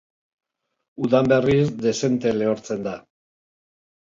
Udan, 1.07 1.29
berriz, 1.33 1.67
dezente 1.83 2.33
lehortzen 2.39 2.89
da. 2.89 2.97